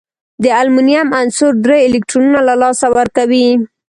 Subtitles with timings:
[0.43, 3.47] د المونیم عنصر درې الکترونونه له لاسه ورکوي.